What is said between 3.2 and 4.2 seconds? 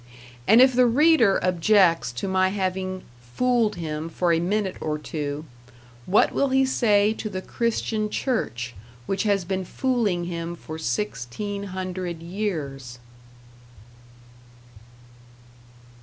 fooled him